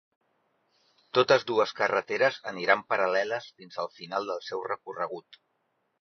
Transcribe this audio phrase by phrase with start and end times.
[1.17, 5.39] Totes dues carreteres aniran paral·leles fins al final del seu recorregut.